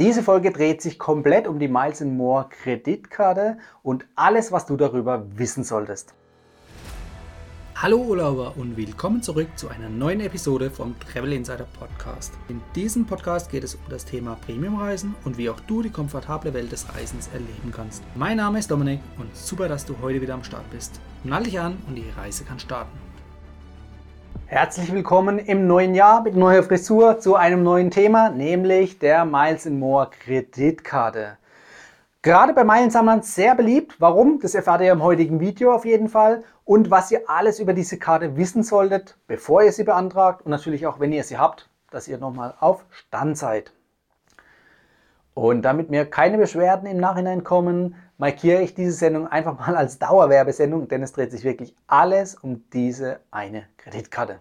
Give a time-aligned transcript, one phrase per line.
[0.00, 5.26] Diese Folge dreht sich komplett um die Miles More Kreditkarte und alles, was du darüber
[5.36, 6.14] wissen solltest.
[7.74, 12.32] Hallo Urlauber und willkommen zurück zu einer neuen Episode vom Travel Insider Podcast.
[12.48, 16.54] In diesem Podcast geht es um das Thema Premiumreisen und wie auch du die komfortable
[16.54, 18.02] Welt des Reisens erleben kannst.
[18.14, 20.98] Mein Name ist Dominik und super, dass du heute wieder am Start bist.
[21.24, 23.09] Nall dich an und die Reise kann starten.
[24.50, 29.64] Herzlich willkommen im neuen Jahr mit neuer Frisur zu einem neuen Thema, nämlich der Miles
[29.66, 31.38] More Kreditkarte.
[32.22, 34.00] Gerade bei Meilensammlern sehr beliebt.
[34.00, 34.40] Warum?
[34.40, 36.42] Das erfahrt ihr im heutigen Video auf jeden Fall.
[36.64, 40.84] Und was ihr alles über diese Karte wissen solltet, bevor ihr sie beantragt und natürlich
[40.84, 43.72] auch, wenn ihr sie habt, dass ihr nochmal auf Stand seid.
[45.32, 49.98] Und damit mir keine Beschwerden im Nachhinein kommen, markiere ich diese Sendung einfach mal als
[49.98, 54.40] Dauerwerbesendung, denn es dreht sich wirklich alles um diese eine Kreditkarte.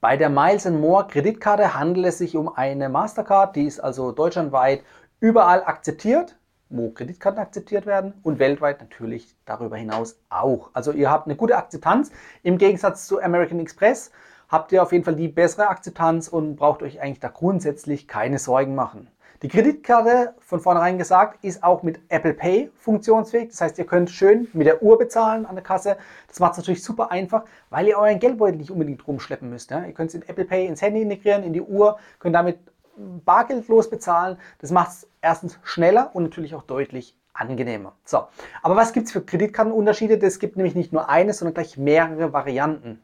[0.00, 4.82] Bei der Miles More Kreditkarte handelt es sich um eine Mastercard, die ist also deutschlandweit
[5.20, 6.36] überall akzeptiert,
[6.70, 10.70] wo Kreditkarten akzeptiert werden und weltweit natürlich darüber hinaus auch.
[10.72, 12.10] Also ihr habt eine gute Akzeptanz.
[12.42, 14.10] Im Gegensatz zu American Express
[14.48, 18.40] habt ihr auf jeden Fall die bessere Akzeptanz und braucht euch eigentlich da grundsätzlich keine
[18.40, 19.06] Sorgen machen.
[19.42, 23.48] Die Kreditkarte, von vornherein gesagt, ist auch mit Apple Pay funktionsfähig.
[23.48, 25.96] Das heißt, ihr könnt schön mit der Uhr bezahlen an der Kasse.
[26.28, 29.72] Das macht es natürlich super einfach, weil ihr euren Geldbeutel nicht unbedingt rumschleppen müsst.
[29.72, 29.84] Ja?
[29.84, 32.60] Ihr könnt es in Apple Pay ins Handy integrieren, in die Uhr, könnt damit
[32.96, 34.36] bargeldlos bezahlen.
[34.60, 37.96] Das macht es erstens schneller und natürlich auch deutlich angenehmer.
[38.04, 38.24] So,
[38.62, 40.18] aber was gibt es für Kreditkartenunterschiede?
[40.18, 43.02] Das gibt nämlich nicht nur eine, sondern gleich mehrere Varianten.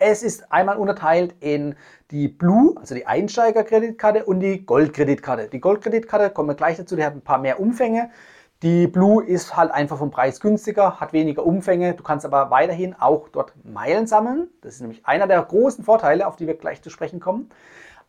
[0.00, 1.74] Es ist einmal unterteilt in
[2.12, 5.48] die Blue, also die Einsteigerkreditkarte und die Goldkreditkarte.
[5.48, 8.10] Die Goldkreditkarte, kommen wir gleich dazu, die hat ein paar mehr Umfänge.
[8.62, 11.94] Die Blue ist halt einfach vom Preis günstiger, hat weniger Umfänge.
[11.94, 14.48] Du kannst aber weiterhin auch dort Meilen sammeln.
[14.62, 17.50] Das ist nämlich einer der großen Vorteile, auf die wir gleich zu sprechen kommen.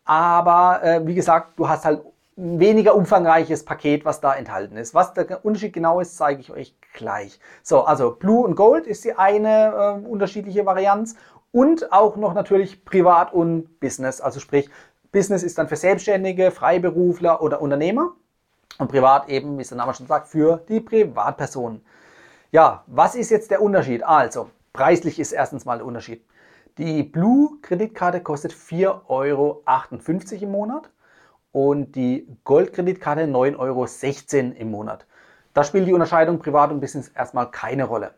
[0.05, 2.03] Aber äh, wie gesagt, du hast halt
[2.37, 4.93] ein weniger umfangreiches Paket, was da enthalten ist.
[4.93, 7.39] Was der Unterschied genau ist, zeige ich euch gleich.
[7.63, 11.15] So, also Blue und Gold ist die eine äh, unterschiedliche Varianz
[11.51, 14.21] und auch noch natürlich Privat und Business.
[14.21, 14.69] Also sprich,
[15.11, 18.13] Business ist dann für Selbstständige, Freiberufler oder Unternehmer
[18.77, 21.81] und Privat eben, wie es der Name schon sagt, für die Privatpersonen.
[22.51, 24.03] Ja, was ist jetzt der Unterschied?
[24.03, 26.23] Also, preislich ist erstens mal der Unterschied.
[26.77, 29.63] Die Blue-Kreditkarte kostet 4,58 Euro
[30.41, 30.89] im Monat
[31.51, 35.05] und die Gold-Kreditkarte 9,16 Euro im Monat.
[35.53, 38.13] Da spielt die Unterscheidung Privat und Business erstmal keine Rolle.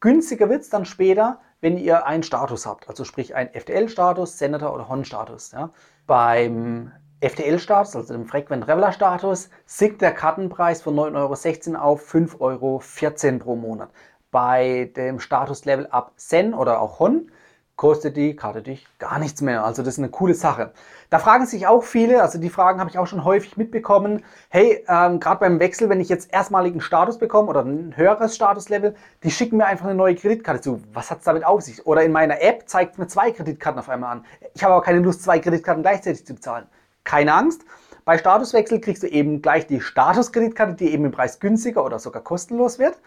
[0.00, 4.74] Günstiger wird es dann später, wenn ihr einen Status habt, also sprich einen FTL-Status, Senator
[4.74, 5.52] oder Hon-Status.
[5.52, 5.70] Ja.
[6.06, 13.38] Beim FTL-Status, also dem Frequent Traveler-Status, sinkt der Kartenpreis von 9,16 Euro auf 5,14 Euro
[13.38, 13.90] pro Monat.
[14.32, 17.30] Bei dem Status Level Up Sen oder auch Hon
[17.76, 19.64] kostet die Karte dich gar nichts mehr.
[19.64, 20.72] Also das ist eine coole Sache.
[21.10, 24.84] Da fragen sich auch viele, also die Fragen habe ich auch schon häufig mitbekommen, hey,
[24.88, 29.30] ähm, gerade beim Wechsel, wenn ich jetzt erstmaligen Status bekomme oder ein höheres Statuslevel, die
[29.30, 30.82] schicken mir einfach eine neue Kreditkarte zu.
[30.92, 31.86] Was hat es damit auf sich?
[31.86, 34.24] Oder in meiner App zeigt mir zwei Kreditkarten auf einmal an.
[34.54, 36.66] Ich habe aber keine Lust, zwei Kreditkarten gleichzeitig zu bezahlen.
[37.04, 37.62] Keine Angst.
[38.04, 42.22] Bei Statuswechsel kriegst du eben gleich die Statuskreditkarte, die eben im Preis günstiger oder sogar
[42.22, 42.98] kostenlos wird.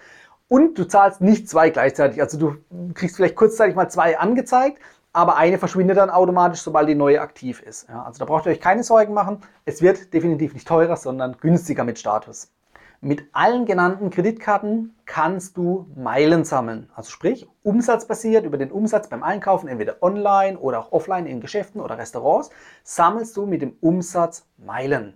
[0.47, 2.21] Und du zahlst nicht zwei gleichzeitig.
[2.21, 2.55] Also du
[2.93, 4.79] kriegst vielleicht kurzzeitig mal zwei angezeigt,
[5.11, 7.87] aber eine verschwindet dann automatisch, sobald die neue aktiv ist.
[7.89, 9.39] Ja, also da braucht ihr euch keine Sorgen machen.
[9.65, 12.51] Es wird definitiv nicht teurer, sondern günstiger mit Status.
[13.01, 16.89] Mit allen genannten Kreditkarten kannst du Meilen sammeln.
[16.95, 21.81] Also sprich, umsatzbasiert über den Umsatz beim Einkaufen, entweder online oder auch offline in Geschäften
[21.81, 22.49] oder Restaurants,
[22.83, 25.15] sammelst du mit dem Umsatz Meilen.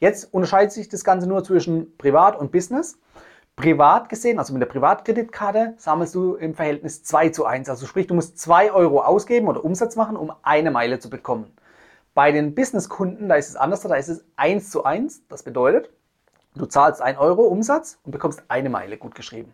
[0.00, 2.98] Jetzt unterscheidet sich das Ganze nur zwischen Privat und Business.
[3.60, 7.68] Privat gesehen, also mit der Privatkreditkarte, sammelst du im Verhältnis 2 zu 1.
[7.68, 11.52] Also sprich, du musst 2 Euro ausgeben oder Umsatz machen, um eine Meile zu bekommen.
[12.14, 15.28] Bei den Businesskunden, da ist es anders, da ist es 1 zu 1.
[15.28, 15.90] Das bedeutet,
[16.54, 19.52] du zahlst 1 Euro Umsatz und bekommst eine Meile gut geschrieben.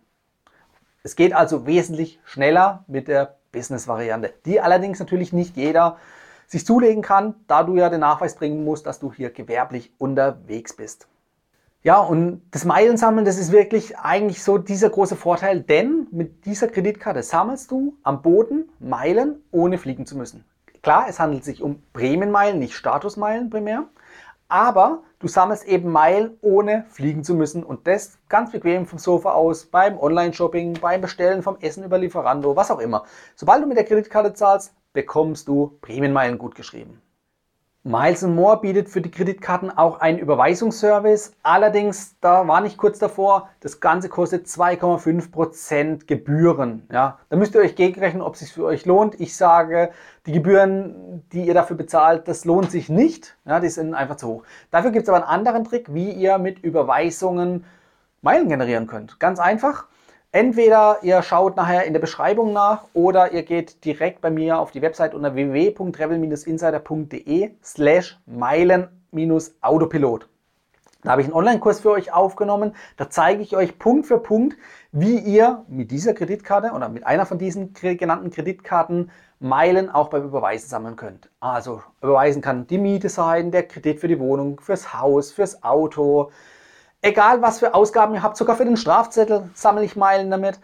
[1.02, 5.96] Es geht also wesentlich schneller mit der Business-Variante, die allerdings natürlich nicht jeder
[6.46, 10.76] sich zulegen kann, da du ja den Nachweis bringen musst, dass du hier gewerblich unterwegs
[10.76, 11.08] bist.
[11.82, 16.66] Ja, und das Meilensammeln, das ist wirklich eigentlich so dieser große Vorteil, denn mit dieser
[16.66, 20.44] Kreditkarte sammelst du am Boden Meilen, ohne fliegen zu müssen.
[20.82, 23.84] Klar, es handelt sich um Prämienmeilen, nicht Statusmeilen primär,
[24.48, 29.32] aber du sammelst eben Meilen, ohne fliegen zu müssen und das ganz bequem vom Sofa
[29.32, 33.04] aus, beim Online-Shopping, beim Bestellen vom Essen über Lieferando, was auch immer.
[33.34, 37.00] Sobald du mit der Kreditkarte zahlst, bekommst du Prämienmeilen gut geschrieben.
[37.86, 41.34] Miles More bietet für die Kreditkarten auch einen Überweisungsservice.
[41.44, 46.82] Allerdings, da war nicht kurz davor, das Ganze kostet 2,5% Gebühren.
[46.90, 49.20] Ja, da müsst ihr euch gegenrechnen, ob es sich für euch lohnt.
[49.20, 49.90] Ich sage,
[50.26, 53.36] die Gebühren, die ihr dafür bezahlt, das lohnt sich nicht.
[53.44, 54.42] Ja, die sind einfach zu hoch.
[54.72, 57.64] Dafür gibt es aber einen anderen Trick, wie ihr mit Überweisungen
[58.20, 59.20] Meilen generieren könnt.
[59.20, 59.84] Ganz einfach.
[60.36, 64.70] Entweder ihr schaut nachher in der Beschreibung nach oder ihr geht direkt bei mir auf
[64.70, 70.28] die Website unter www.travel-insider.de slash Meilen-Autopilot.
[71.02, 72.74] Da habe ich einen Online-Kurs für euch aufgenommen.
[72.98, 74.58] Da zeige ich euch Punkt für Punkt,
[74.92, 79.10] wie ihr mit dieser Kreditkarte oder mit einer von diesen genannten Kreditkarten
[79.40, 81.30] Meilen auch beim Überweisen sammeln könnt.
[81.40, 86.30] Also überweisen kann die Miete sein, der Kredit für die Wohnung, fürs Haus, fürs Auto,
[87.02, 90.58] Egal was für Ausgaben ihr habt, sogar für den Strafzettel sammle ich Meilen damit.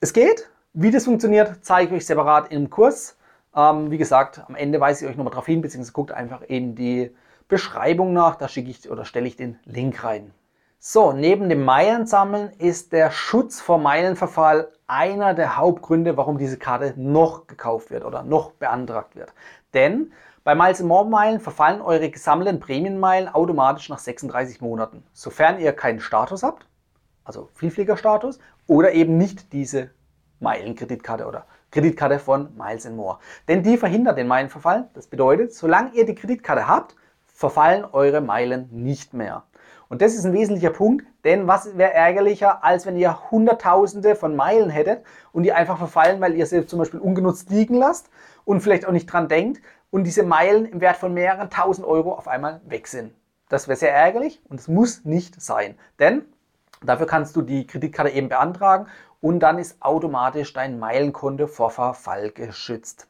[0.00, 0.48] Es geht.
[0.74, 3.16] Wie das funktioniert, zeige ich euch separat im Kurs.
[3.54, 6.74] Ähm, wie gesagt, am Ende weise ich euch nochmal darauf hin, beziehungsweise guckt einfach in
[6.74, 7.14] die
[7.48, 8.36] Beschreibung nach.
[8.36, 10.32] Da schicke ich oder stelle ich den Link rein.
[10.78, 16.94] So, neben dem Meilensammeln ist der Schutz vor Meilenverfall einer der Hauptgründe, warum diese Karte
[16.96, 19.32] noch gekauft wird oder noch beantragt wird.
[19.74, 20.12] Denn
[20.44, 26.00] bei Miles More Meilen verfallen eure gesammelten Prämienmeilen automatisch nach 36 Monaten, sofern ihr keinen
[26.00, 26.66] Status habt,
[27.24, 29.90] also Vielfliegerstatus, oder eben nicht diese
[30.40, 33.18] Meilenkreditkarte oder Kreditkarte von Miles More.
[33.46, 34.90] Denn die verhindert den Meilenverfall.
[34.94, 36.96] Das bedeutet, solange ihr die Kreditkarte habt,
[37.26, 39.44] verfallen eure Meilen nicht mehr.
[39.88, 44.34] Und das ist ein wesentlicher Punkt, denn was wäre ärgerlicher, als wenn ihr Hunderttausende von
[44.34, 48.10] Meilen hättet und die einfach verfallen, weil ihr sie zum Beispiel ungenutzt liegen lasst
[48.44, 49.60] und vielleicht auch nicht dran denkt
[49.92, 53.12] und diese Meilen im Wert von mehreren tausend Euro auf einmal weg sind.
[53.48, 55.78] Das wäre sehr ärgerlich und es muss nicht sein.
[56.00, 56.24] Denn
[56.82, 58.86] dafür kannst du die Kreditkarte eben beantragen
[59.20, 63.06] und dann ist automatisch dein Meilenkonto vor Verfall geschützt.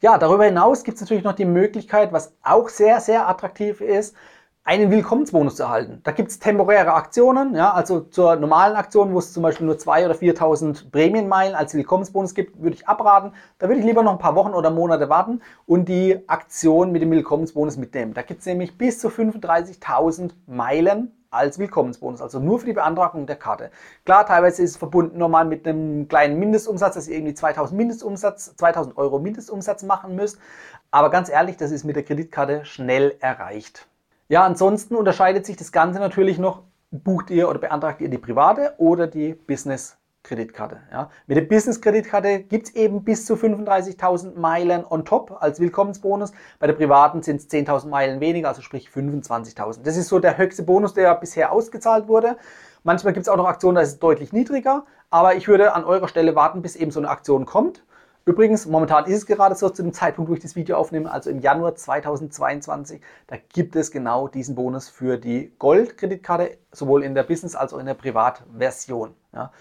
[0.00, 4.16] Ja, darüber hinaus gibt es natürlich noch die Möglichkeit, was auch sehr, sehr attraktiv ist,
[4.66, 6.00] einen Willkommensbonus zu erhalten.
[6.04, 9.76] Da gibt es temporäre Aktionen, ja, also zur normalen Aktion, wo es zum Beispiel nur
[9.76, 13.32] 2.000 oder 4.000 Prämienmeilen als Willkommensbonus gibt, würde ich abraten.
[13.58, 17.02] Da würde ich lieber noch ein paar Wochen oder Monate warten und die Aktion mit
[17.02, 18.14] dem Willkommensbonus mitnehmen.
[18.14, 23.26] Da gibt es nämlich bis zu 35.000 Meilen als Willkommensbonus, also nur für die Beantragung
[23.26, 23.70] der Karte.
[24.06, 28.56] Klar, teilweise ist es verbunden nochmal mit einem kleinen Mindestumsatz, dass ihr irgendwie 2000 Mindestumsatz,
[28.56, 30.38] 2000 Euro Mindestumsatz machen müsst.
[30.90, 33.88] Aber ganz ehrlich, das ist mit der Kreditkarte schnell erreicht.
[34.28, 38.74] Ja, ansonsten unterscheidet sich das Ganze natürlich noch, bucht ihr oder beantragt ihr die private
[38.78, 40.80] oder die Business Kreditkarte.
[40.90, 41.10] Ja.
[41.26, 46.32] Mit der Business-Kreditkarte gibt es eben bis zu 35.000 Meilen on top als Willkommensbonus.
[46.58, 49.82] Bei der privaten sind es 10.000 Meilen weniger, also sprich 25.000.
[49.82, 52.38] Das ist so der höchste Bonus, der bisher ausgezahlt wurde.
[52.84, 55.84] Manchmal gibt es auch noch Aktionen, da ist es deutlich niedriger, aber ich würde an
[55.84, 57.84] eurer Stelle warten, bis eben so eine Aktion kommt.
[58.26, 61.28] Übrigens, momentan ist es gerade so zu dem Zeitpunkt, wo ich das Video aufnehme, also
[61.28, 67.24] im Januar 2022, da gibt es genau diesen Bonus für die Gold-Kreditkarte, sowohl in der
[67.24, 69.14] Business- als auch in der Privatversion.
[69.34, 69.52] Ja.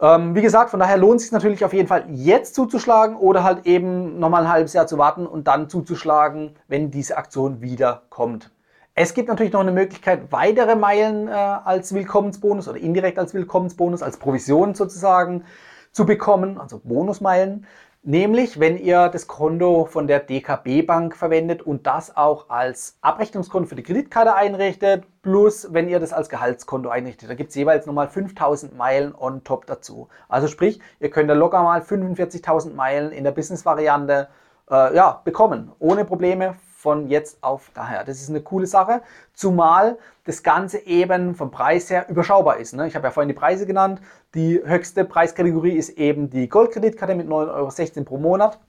[0.00, 3.42] Ähm, wie gesagt, von daher lohnt es sich natürlich auf jeden Fall jetzt zuzuschlagen oder
[3.42, 8.02] halt eben nochmal ein halbes Jahr zu warten und dann zuzuschlagen, wenn diese Aktion wieder
[8.10, 8.52] kommt.
[8.94, 14.02] Es gibt natürlich noch eine Möglichkeit, weitere Meilen äh, als Willkommensbonus oder indirekt als Willkommensbonus,
[14.02, 15.44] als Provision sozusagen
[15.96, 17.66] zu bekommen, also Bonusmeilen.
[18.02, 23.66] Nämlich, wenn ihr das Konto von der DKB Bank verwendet und das auch als Abrechnungskonto
[23.66, 27.30] für die Kreditkarte einrichtet, plus wenn ihr das als Gehaltskonto einrichtet.
[27.30, 30.08] Da gibt es jeweils nochmal 5000 Meilen on top dazu.
[30.28, 34.28] Also sprich, ihr könnt da locker mal 45.000 Meilen in der Business-Variante
[34.70, 35.72] äh, ja, bekommen.
[35.78, 38.04] Ohne Probleme von jetzt auf daher.
[38.04, 39.00] Das ist eine coole Sache,
[39.32, 42.74] zumal das Ganze eben vom Preis her überschaubar ist.
[42.74, 42.86] Ne?
[42.86, 44.02] Ich habe ja vorhin die Preise genannt.
[44.34, 48.60] Die höchste Preiskategorie ist eben die Goldkreditkarte mit 9,16 Euro pro Monat.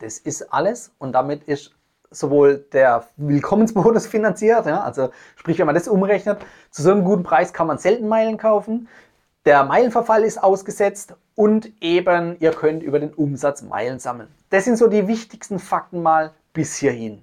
[0.00, 1.72] Das ist alles und damit ist
[2.10, 6.40] sowohl der Willkommensbonus finanziert, ja, also sprich, wenn man das umrechnet,
[6.70, 8.88] zu so einem guten Preis kann man selten Meilen kaufen.
[9.44, 14.28] Der Meilenverfall ist ausgesetzt und eben ihr könnt über den Umsatz Meilen sammeln.
[14.50, 17.22] Das sind so die wichtigsten Fakten mal bis hierhin.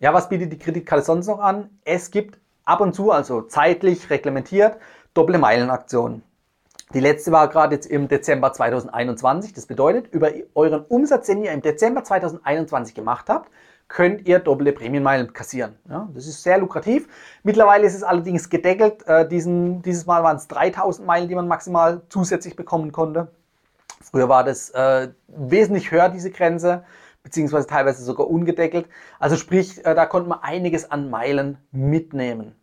[0.00, 1.70] Ja, was bietet die Kreditkarte sonst noch an?
[1.84, 4.76] Es gibt ab und zu, also zeitlich reglementiert,
[5.14, 6.22] doppelte Meilenaktionen.
[6.92, 9.52] Die letzte war gerade jetzt im Dezember 2021.
[9.52, 13.50] Das bedeutet, über euren Umsatz, den ihr im Dezember 2021 gemacht habt,
[13.88, 15.76] könnt ihr doppelte Prämienmeilen kassieren.
[15.88, 17.08] Ja, das ist sehr lukrativ.
[17.42, 19.06] Mittlerweile ist es allerdings gedeckelt.
[19.06, 23.28] Äh, diesen, dieses Mal waren es 3000 Meilen, die man maximal zusätzlich bekommen konnte.
[24.00, 26.84] Früher war das äh, wesentlich höher, diese Grenze
[27.24, 28.86] beziehungsweise teilweise sogar ungedeckelt.
[29.18, 32.54] Also sprich, äh, da konnte man einiges an Meilen mitnehmen.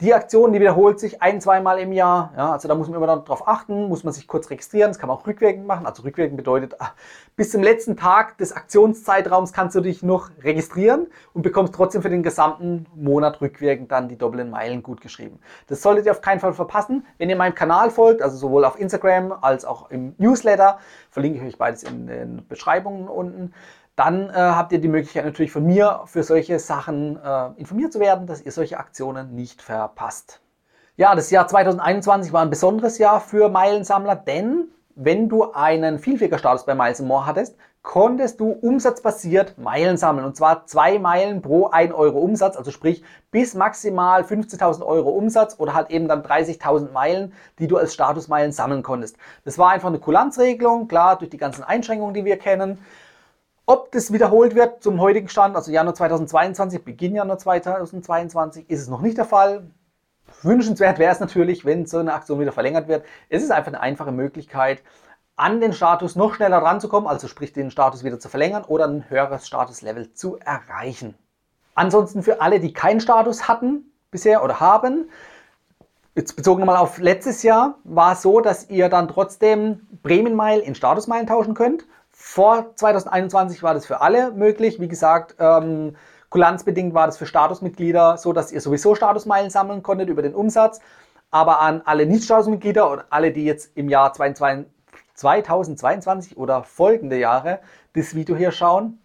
[0.00, 2.32] Die Aktion, die wiederholt sich ein, zweimal im Jahr.
[2.34, 4.88] Ja, also da muss man immer darauf achten, muss man sich kurz registrieren.
[4.88, 5.84] Das kann man auch rückwirkend machen.
[5.84, 6.92] Also rückwirkend bedeutet, ah,
[7.36, 12.08] bis zum letzten Tag des Aktionszeitraums kannst du dich noch registrieren und bekommst trotzdem für
[12.08, 15.38] den gesamten Monat rückwirkend dann die doppelten Meilen gut geschrieben.
[15.66, 17.04] Das solltet ihr auf keinen Fall verpassen.
[17.18, 20.78] Wenn ihr meinem Kanal folgt, also sowohl auf Instagram als auch im Newsletter,
[21.10, 23.52] verlinke ich euch beides in den Beschreibungen unten,
[24.00, 28.00] dann äh, habt ihr die Möglichkeit natürlich von mir für solche Sachen äh, informiert zu
[28.00, 30.40] werden, dass ihr solche Aktionen nicht verpasst.
[30.96, 36.64] Ja, das Jahr 2021 war ein besonderes Jahr für Meilensammler, denn wenn du einen Vielfliegerstatus
[36.64, 40.24] bei Miles More hattest, konntest du umsatzbasiert Meilen sammeln.
[40.24, 45.56] Und zwar zwei Meilen pro 1 Euro Umsatz, also sprich bis maximal 15.000 Euro Umsatz
[45.58, 49.18] oder halt eben dann 30.000 Meilen, die du als Statusmeilen sammeln konntest.
[49.44, 52.78] Das war einfach eine Kulanzregelung, klar, durch die ganzen Einschränkungen, die wir kennen.
[53.70, 58.88] Ob das wiederholt wird zum heutigen Stand, also Januar 2022, Beginn Januar 2022, ist es
[58.88, 59.70] noch nicht der Fall.
[60.42, 63.04] Wünschenswert wäre es natürlich, wenn so eine Aktion wieder verlängert wird.
[63.28, 64.82] Es ist einfach eine einfache Möglichkeit,
[65.36, 69.08] an den Status noch schneller ranzukommen, also sprich den Status wieder zu verlängern oder ein
[69.08, 71.14] höheres Statuslevel zu erreichen.
[71.76, 75.08] Ansonsten für alle, die keinen Status hatten bisher oder haben,
[76.16, 80.74] jetzt bezogen mal auf letztes Jahr, war es so, dass ihr dann trotzdem Prämienmeil in
[80.74, 81.84] Statusmeilen tauschen könnt
[82.22, 84.78] vor 2021 war das für alle möglich.
[84.78, 85.96] Wie gesagt, ähm,
[86.28, 90.80] kulanzbedingt war das für Statusmitglieder so, dass ihr sowieso Statusmeilen sammeln konntet über den Umsatz.
[91.30, 97.60] Aber an alle Nicht-Statusmitglieder und alle, die jetzt im Jahr 2022 oder folgende Jahre
[97.94, 99.00] das Video hier schauen,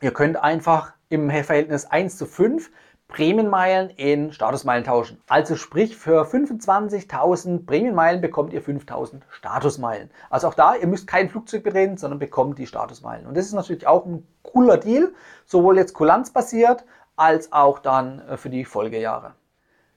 [0.00, 2.70] ihr könnt einfach im Verhältnis 1 zu 5
[3.14, 5.22] Prämienmeilen in Statusmeilen tauschen.
[5.28, 10.10] Also sprich, für 25.000 Prämienmeilen bekommt ihr 5.000 Statusmeilen.
[10.30, 13.24] Also auch da, ihr müsst kein Flugzeug betreten, sondern bekommt die Statusmeilen.
[13.26, 15.12] Und das ist natürlich auch ein cooler Deal,
[15.46, 19.34] sowohl jetzt kulanzbasiert als auch dann äh, für die Folgejahre.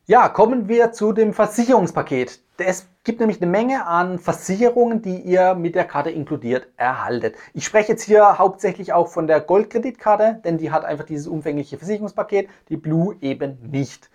[0.06, 2.40] Ja, kommen wir zu dem Versicherungspaket.
[2.60, 7.36] Es gibt nämlich eine Menge an Versicherungen, die ihr mit der Karte inkludiert erhaltet.
[7.54, 11.78] Ich spreche jetzt hier hauptsächlich auch von der Goldkreditkarte, denn die hat einfach dieses umfängliche
[11.78, 14.10] Versicherungspaket, die Blue eben nicht.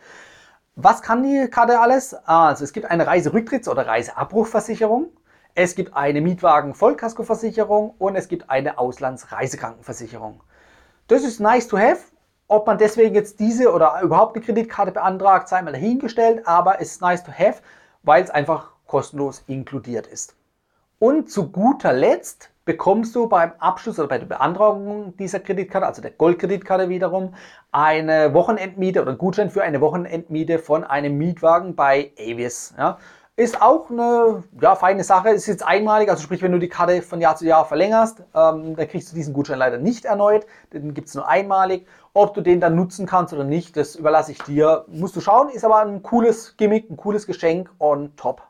[0.74, 2.14] Was kann die Karte alles?
[2.14, 5.10] Also es gibt eine Reiserücktritts- oder Reiseabbruchversicherung,
[5.54, 10.42] es gibt eine Mietwagen-Vollkaskoversicherung und es gibt eine Auslandsreisekrankenversicherung.
[11.06, 12.00] Das ist nice to have,
[12.48, 16.92] ob man deswegen jetzt diese oder überhaupt eine Kreditkarte beantragt, sei mal dahingestellt, aber es
[16.92, 17.60] ist nice to have,
[18.02, 20.36] weil es einfach kostenlos inkludiert ist.
[20.98, 26.00] Und zu guter Letzt bekommst du beim Abschluss oder bei der Beantragung dieser Kreditkarte, also
[26.00, 27.34] der Goldkreditkarte wiederum,
[27.72, 32.74] eine Wochenendmiete oder einen Gutschein für eine Wochenendmiete von einem Mietwagen bei Avis.
[32.78, 32.98] Ja.
[33.34, 37.00] Ist auch eine ja, feine Sache, ist jetzt einmalig, also sprich, wenn du die Karte
[37.00, 40.92] von Jahr zu Jahr verlängerst, ähm, dann kriegst du diesen Gutschein leider nicht erneut, den
[40.92, 41.86] gibt es nur einmalig.
[42.12, 44.84] Ob du den dann nutzen kannst oder nicht, das überlasse ich dir.
[44.88, 48.42] Musst du schauen, ist aber ein cooles Gimmick, ein cooles Geschenk on top.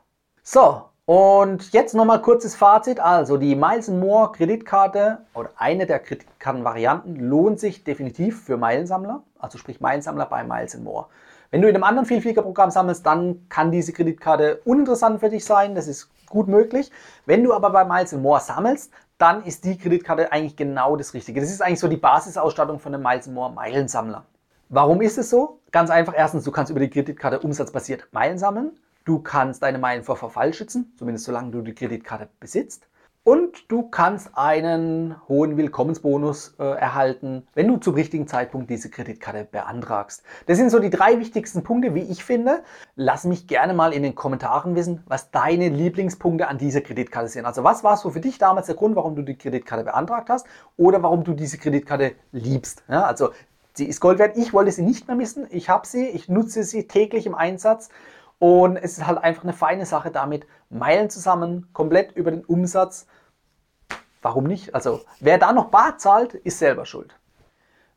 [0.43, 2.99] So, und jetzt nochmal kurzes Fazit.
[2.99, 9.57] Also die Miles More Kreditkarte oder eine der Kreditkartenvarianten lohnt sich definitiv für Meilensammler, also
[9.57, 11.07] sprich Meilensammler bei Miles More.
[11.53, 15.75] Wenn du in einem anderen Vielfliegerprogramm sammelst, dann kann diese Kreditkarte uninteressant für dich sein.
[15.75, 16.89] Das ist gut möglich.
[17.27, 21.39] Wenn du aber bei Miles More sammelst, dann ist die Kreditkarte eigentlich genau das Richtige.
[21.41, 24.25] Das ist eigentlich so die Basisausstattung von einem Miles More Meilensammler.
[24.69, 25.59] Warum ist es so?
[25.69, 26.15] Ganz einfach.
[26.17, 28.71] Erstens, du kannst über die Kreditkarte umsatzbasiert Meilen sammeln.
[29.05, 32.87] Du kannst deine Meilen vor Verfall schützen, zumindest solange du die Kreditkarte besitzt.
[33.25, 39.47] Und du kannst einen hohen Willkommensbonus äh, erhalten, wenn du zum richtigen Zeitpunkt diese Kreditkarte
[39.49, 40.23] beantragst.
[40.45, 42.63] Das sind so die drei wichtigsten Punkte, wie ich finde.
[42.97, 47.45] Lass mich gerne mal in den Kommentaren wissen, was deine Lieblingspunkte an dieser Kreditkarte sind.
[47.45, 50.45] Also was war so für dich damals der Grund, warum du die Kreditkarte beantragt hast
[50.75, 52.83] oder warum du diese Kreditkarte liebst.
[52.89, 53.29] Ja, also
[53.73, 54.35] sie ist Gold wert.
[54.35, 55.47] Ich wollte sie nicht mehr missen.
[55.49, 57.87] Ich habe sie, ich nutze sie täglich im Einsatz.
[58.43, 63.07] Und es ist halt einfach eine feine Sache damit, Meilen zusammen, komplett über den Umsatz.
[64.21, 64.75] Warum nicht?
[64.75, 67.17] Also wer da noch Bar zahlt, ist selber schuld.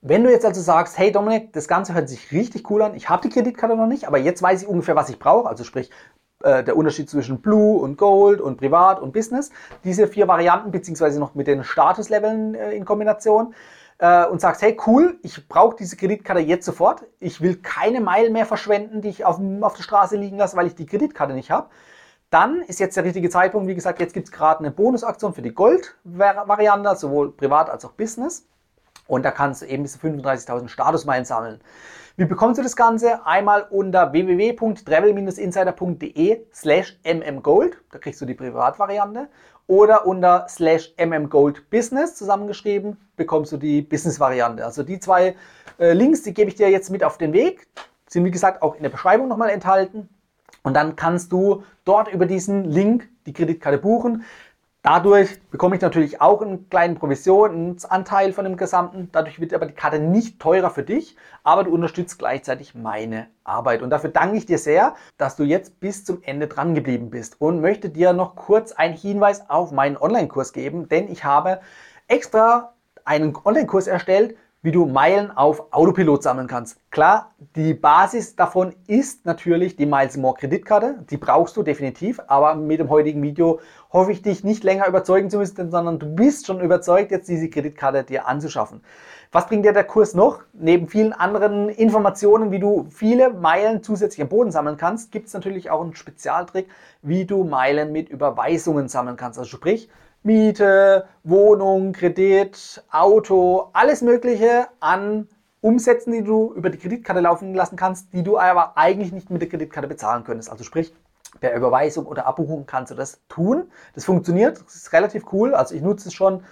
[0.02, 3.08] Wenn du jetzt also sagst, hey Dominik, das Ganze hört sich richtig cool an, ich
[3.08, 5.90] habe die Kreditkarte noch nicht, aber jetzt weiß ich ungefähr, was ich brauche, also sprich
[6.44, 9.50] äh, der Unterschied zwischen Blue und Gold und Privat und Business,
[9.82, 13.52] diese vier Varianten, beziehungsweise noch mit den Statusleveln äh, in Kombination,
[13.98, 18.32] äh, und sagst, hey cool, ich brauche diese Kreditkarte jetzt sofort, ich will keine Meilen
[18.32, 21.50] mehr verschwenden, die ich auf, auf der Straße liegen lasse, weil ich die Kreditkarte nicht
[21.50, 21.68] habe,
[22.30, 23.68] dann ist jetzt der richtige Zeitpunkt.
[23.68, 27.92] Wie gesagt, jetzt gibt es gerade eine Bonusaktion für die Gold-Variante, sowohl privat als auch
[27.92, 28.46] Business.
[29.06, 31.60] Und da kannst du eben bis zu 35.000 Statusmeilen sammeln.
[32.16, 33.24] Wie bekommst du das Ganze?
[33.26, 39.28] Einmal unter www.travel-insider.de slash mmgold, da kriegst du die Privatvariante
[39.66, 44.64] oder unter slash mmgoldbusiness zusammengeschrieben bekommst du die Business-Variante.
[44.64, 45.34] Also die zwei
[45.78, 47.66] äh, Links, die gebe ich dir jetzt mit auf den Weg.
[48.08, 50.08] sind wie gesagt auch in der Beschreibung nochmal enthalten.
[50.62, 54.24] Und dann kannst du dort über diesen Link die Kreditkarte buchen.
[54.86, 59.08] Dadurch bekomme ich natürlich auch einen kleinen Provisionsanteil von dem Gesamten.
[59.10, 63.82] Dadurch wird aber die Karte nicht teurer für dich, aber du unterstützt gleichzeitig meine Arbeit.
[63.82, 67.40] Und dafür danke ich dir sehr, dass du jetzt bis zum Ende dran geblieben bist
[67.40, 71.58] und möchte dir noch kurz einen Hinweis auf meinen Online-Kurs geben, denn ich habe
[72.06, 72.74] extra
[73.04, 74.36] einen Online-Kurs erstellt
[74.66, 76.80] wie du Meilen auf Autopilot sammeln kannst.
[76.90, 81.04] Klar, die Basis davon ist natürlich die Miles More Kreditkarte.
[81.08, 83.60] Die brauchst du definitiv, aber mit dem heutigen Video
[83.92, 87.48] hoffe ich dich nicht länger überzeugen zu müssen, sondern du bist schon überzeugt, jetzt diese
[87.48, 88.80] Kreditkarte dir anzuschaffen.
[89.30, 90.40] Was bringt dir der Kurs noch?
[90.52, 95.34] Neben vielen anderen Informationen, wie du viele Meilen zusätzlich am Boden sammeln kannst, gibt es
[95.34, 96.66] natürlich auch einen Spezialtrick,
[97.02, 99.38] wie du Meilen mit Überweisungen sammeln kannst.
[99.38, 99.88] Also sprich,
[100.26, 105.28] Miete, Wohnung, Kredit, Auto, alles Mögliche an
[105.60, 109.40] Umsätzen, die du über die Kreditkarte laufen lassen kannst, die du aber eigentlich nicht mit
[109.40, 110.50] der Kreditkarte bezahlen könntest.
[110.50, 110.92] Also sprich,
[111.38, 113.70] per Überweisung oder Abbuchung kannst du das tun.
[113.94, 115.54] Das funktioniert, das ist relativ cool.
[115.54, 116.42] Also ich nutze es schon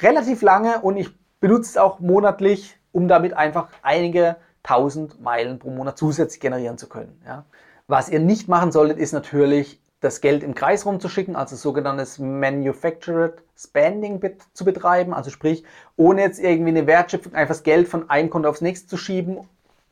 [0.00, 5.68] relativ lange und ich benutze es auch monatlich, um damit einfach einige tausend Meilen pro
[5.68, 7.20] Monat zusätzlich generieren zu können.
[7.26, 7.44] Ja.
[7.88, 13.42] Was ihr nicht machen solltet, ist natürlich das Geld im Kreis rumzuschicken, also sogenanntes Manufactured
[13.56, 14.20] Spending
[14.52, 15.64] zu betreiben, also sprich,
[15.96, 19.38] ohne jetzt irgendwie eine Wertschöpfung einfach das Geld von einem Konto aufs nächste zu schieben,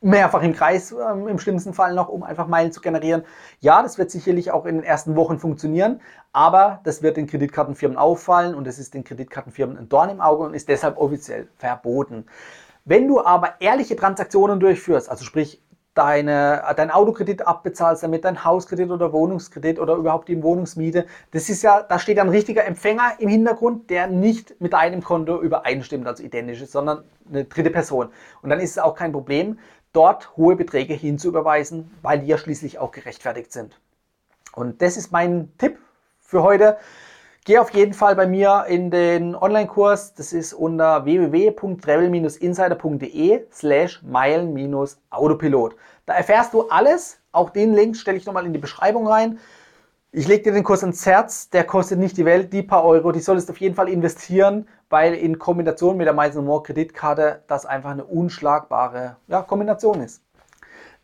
[0.01, 3.23] mehrfach im Kreis ähm, im schlimmsten Fall noch, um einfach Meilen zu generieren.
[3.61, 6.01] Ja, das wird sicherlich auch in den ersten Wochen funktionieren,
[6.33, 10.43] aber das wird den Kreditkartenfirmen auffallen und es ist den Kreditkartenfirmen ein Dorn im Auge
[10.43, 12.25] und ist deshalb offiziell verboten.
[12.83, 15.61] Wenn du aber ehrliche Transaktionen durchführst, also sprich
[15.93, 21.05] deine, dein Autokredit abbezahlst, damit dein Hauskredit oder Wohnungskredit oder überhaupt die Wohnungsmiete.
[21.31, 25.41] Das ist ja, da steht ein richtiger Empfänger im Hintergrund, der nicht mit deinem Konto
[25.41, 28.09] übereinstimmt, also identisch ist, sondern eine dritte Person.
[28.41, 29.59] Und dann ist es auch kein Problem,
[29.93, 33.79] dort hohe Beträge hinzuüberweisen, weil die ja schließlich auch gerechtfertigt sind.
[34.53, 35.77] Und das ist mein Tipp
[36.19, 36.77] für heute.
[37.43, 40.13] Geh auf jeden Fall bei mir in den Online-Kurs.
[40.13, 45.75] Das ist unter www.travel-insider.de slash meilen-autopilot.
[46.05, 47.19] Da erfährst du alles.
[47.31, 49.39] Auch den Link stelle ich nochmal in die Beschreibung rein.
[50.11, 51.49] Ich lege dir den Kurs ins Herz.
[51.49, 53.11] Der kostet nicht die Welt, die paar Euro.
[53.11, 57.41] Die solltest du auf jeden Fall investieren, weil in Kombination mit der Miles More Kreditkarte
[57.47, 60.21] das einfach eine unschlagbare ja, Kombination ist.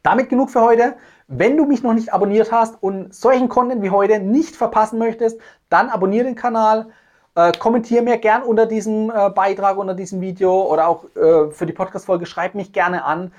[0.07, 0.95] Damit genug für heute.
[1.27, 5.37] Wenn du mich noch nicht abonniert hast und solchen Content wie heute nicht verpassen möchtest,
[5.67, 6.87] dann abonniere den Kanal.
[7.35, 11.65] Äh, kommentiere mir gern unter diesem äh, Beitrag, unter diesem Video oder auch äh, für
[11.65, 12.25] die Podcast-Folge.
[12.25, 13.33] Schreib mich gerne an,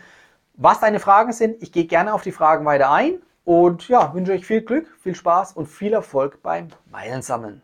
[0.58, 1.62] was deine Fragen sind.
[1.62, 3.14] Ich gehe gerne auf die Fragen weiter ein
[3.46, 7.62] und ja, wünsche euch viel Glück, viel Spaß und viel Erfolg beim Meilensammeln.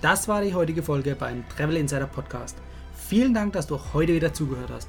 [0.00, 2.56] Das war die heutige Folge beim Travel Insider Podcast.
[2.94, 4.88] Vielen Dank, dass du heute wieder zugehört hast.